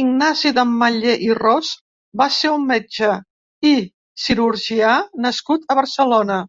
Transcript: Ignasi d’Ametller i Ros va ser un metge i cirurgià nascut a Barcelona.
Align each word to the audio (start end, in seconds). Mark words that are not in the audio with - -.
Ignasi 0.00 0.50
d’Ametller 0.58 1.14
i 1.28 1.30
Ros 1.38 1.70
va 2.22 2.28
ser 2.40 2.52
un 2.56 2.66
metge 2.72 3.14
i 3.70 3.74
cirurgià 4.26 4.94
nascut 5.28 5.66
a 5.76 5.82
Barcelona. 5.84 6.42